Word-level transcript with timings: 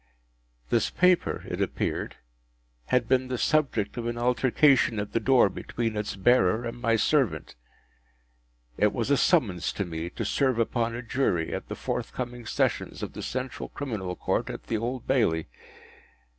This 0.71 0.89
paper, 0.89 1.43
it 1.47 1.61
appeared, 1.61 2.15
had 2.87 3.07
been 3.07 3.27
the 3.27 3.37
subject 3.37 3.97
of 3.97 4.07
an 4.07 4.17
altercation 4.17 4.97
at 4.97 5.13
the 5.13 5.19
door 5.19 5.47
between 5.47 5.95
its 5.95 6.15
bearer 6.15 6.65
and 6.65 6.81
my 6.81 6.95
servant. 6.95 7.53
It 8.79 8.93
was 8.93 9.11
a 9.11 9.15
summons 9.15 9.71
to 9.73 9.85
me 9.85 10.09
to 10.09 10.25
serve 10.25 10.57
upon 10.57 10.95
a 10.95 11.03
Jury 11.03 11.53
at 11.53 11.67
the 11.67 11.75
forthcoming 11.75 12.47
Sessions 12.47 13.03
of 13.03 13.13
the 13.13 13.21
Central 13.21 13.69
Criminal 13.69 14.15
Court 14.15 14.49
at 14.49 14.63
the 14.63 14.77
Old 14.79 15.05
Bailey. 15.05 15.45